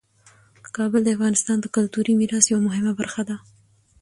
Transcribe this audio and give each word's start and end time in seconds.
کابل 0.77 1.01
د 1.03 1.09
افغانستان 1.15 1.57
د 1.61 1.65
کلتوري 1.75 2.13
میراث 2.19 2.45
یوه 2.51 2.61
مهمه 2.67 2.91
برخه 2.99 3.21
ده. 3.29 3.35